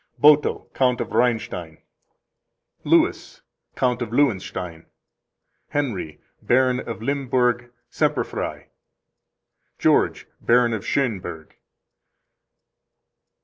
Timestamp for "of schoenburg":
10.73-11.51